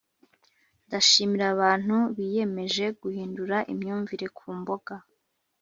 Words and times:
ndashimira 0.87 1.45
abantu 1.55 1.97
biyemeje 2.15 2.85
guhindura 3.01 3.57
imyumvire 3.73 4.25
ku 4.37 4.47
mboga. 4.59 4.95